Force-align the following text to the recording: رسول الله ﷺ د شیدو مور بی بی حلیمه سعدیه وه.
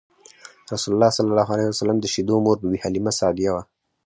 رسول 0.73 0.91
الله 0.95 1.11
ﷺ 1.69 1.97
د 2.01 2.05
شیدو 2.13 2.35
مور 2.45 2.57
بی 2.61 2.67
بی 2.71 2.77
حلیمه 2.83 3.11
سعدیه 3.19 3.51
وه. 3.53 3.63